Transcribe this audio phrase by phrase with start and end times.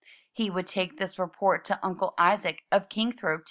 [0.31, 3.39] He would take this report to Uncle Isaac of Kingthorpe, too.